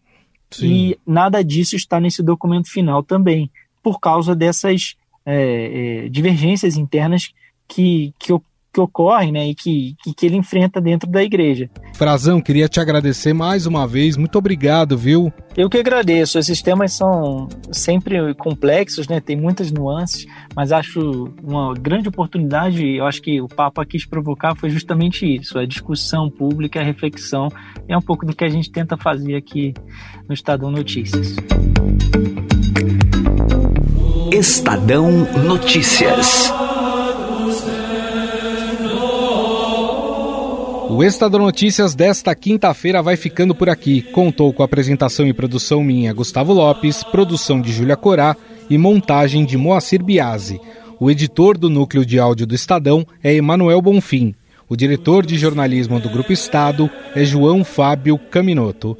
Sim. 0.50 0.66
E 0.66 0.98
nada 1.06 1.44
disso 1.44 1.76
está 1.76 2.00
nesse 2.00 2.22
documento 2.22 2.70
final 2.70 3.02
também, 3.02 3.50
por 3.82 4.00
causa 4.00 4.34
dessas 4.34 4.96
eh, 5.24 6.04
eh, 6.04 6.08
divergências 6.08 6.76
internas 6.76 7.32
que, 7.68 8.12
que 8.18 8.32
que 8.76 8.80
ocorrem 8.80 9.32
né, 9.32 9.48
e 9.48 9.54
que, 9.54 9.96
que, 10.02 10.12
que, 10.12 10.26
ele 10.26 10.36
enfrenta 10.36 10.82
dentro 10.82 11.10
da 11.10 11.22
igreja. 11.22 11.70
Frazão, 11.94 12.42
queria 12.42 12.68
te 12.68 12.78
agradecer 12.78 13.32
mais 13.32 13.64
uma 13.64 13.86
vez. 13.86 14.18
Muito 14.18 14.36
obrigado, 14.36 14.98
viu? 14.98 15.32
Eu 15.56 15.70
que 15.70 15.78
agradeço. 15.78 16.38
Esses 16.38 16.60
temas 16.60 16.92
são 16.92 17.48
sempre 17.72 18.34
complexos, 18.34 19.08
né? 19.08 19.18
Tem 19.18 19.34
muitas 19.34 19.72
nuances, 19.72 20.26
mas 20.54 20.72
acho 20.72 21.32
uma 21.42 21.72
grande 21.72 22.10
oportunidade. 22.10 22.86
Eu 22.86 23.06
acho 23.06 23.22
que 23.22 23.40
o 23.40 23.48
Papa 23.48 23.82
quis 23.86 24.04
provocar 24.04 24.54
foi 24.54 24.68
justamente 24.68 25.24
isso: 25.24 25.58
a 25.58 25.64
discussão 25.64 26.28
pública, 26.28 26.78
a 26.78 26.84
reflexão. 26.84 27.48
É 27.88 27.96
um 27.96 28.02
pouco 28.02 28.26
do 28.26 28.36
que 28.36 28.44
a 28.44 28.48
gente 28.50 28.70
tenta 28.70 28.98
fazer 28.98 29.36
aqui 29.36 29.72
no 30.28 30.34
Estadão 30.34 30.70
Notícias. 30.70 31.34
Estadão 34.30 35.10
Notícias. 35.42 36.52
O 40.88 41.02
Estadão 41.02 41.40
Notícias 41.40 41.94
desta 41.94 42.34
quinta-feira 42.34 43.02
vai 43.02 43.16
ficando 43.16 43.54
por 43.54 43.68
aqui. 43.68 44.02
Contou 44.02 44.52
com 44.52 44.62
apresentação 44.62 45.26
e 45.26 45.32
produção 45.32 45.82
minha, 45.82 46.12
Gustavo 46.12 46.52
Lopes, 46.52 47.02
produção 47.02 47.60
de 47.60 47.72
Júlia 47.72 47.96
Corá 47.96 48.36
e 48.70 48.78
montagem 48.78 49.44
de 49.44 49.56
Moacir 49.56 50.02
Biasi. 50.02 50.60
O 51.00 51.10
editor 51.10 51.58
do 51.58 51.68
núcleo 51.68 52.06
de 52.06 52.18
áudio 52.18 52.46
do 52.46 52.54
Estadão 52.54 53.06
é 53.22 53.34
Emanuel 53.34 53.82
Bonfim. 53.82 54.34
O 54.68 54.76
diretor 54.76 55.26
de 55.26 55.36
jornalismo 55.36 56.00
do 56.00 56.08
Grupo 56.08 56.32
Estado 56.32 56.90
é 57.14 57.24
João 57.24 57.64
Fábio 57.64 58.18
Caminoto. 58.18 58.96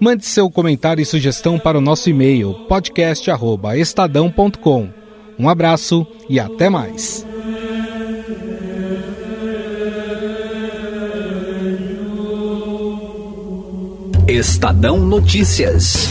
Mande 0.00 0.26
seu 0.26 0.50
comentário 0.50 1.02
e 1.02 1.06
sugestão 1.06 1.58
para 1.58 1.78
o 1.78 1.80
nosso 1.80 2.10
e-mail 2.10 2.54
podcast@estadão.com. 2.68 4.88
Um 5.38 5.48
abraço 5.48 6.06
e 6.28 6.40
até 6.40 6.68
mais. 6.68 7.24
Estadão 14.28 14.98
Notícias. 14.98 16.08